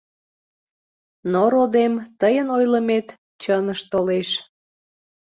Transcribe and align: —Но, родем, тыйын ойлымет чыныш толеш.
—Но, 1.31 1.41
родем, 1.53 1.93
тыйын 2.19 2.47
ойлымет 2.57 3.07
чыныш 3.41 3.81
толеш. 3.91 4.29